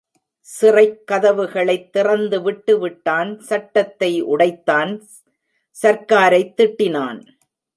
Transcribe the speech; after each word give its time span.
சிறைக் 0.39 1.03
கதவுகளைத் 1.11 1.97
திறந்துவிட்டு 1.97 2.79
விட்டான், 2.79 3.39
சட்டத்தை 3.39 4.21
உடைத்தான், 4.21 5.01
சர்க்காரைத் 5.81 6.53
திட்டினான். 6.57 7.27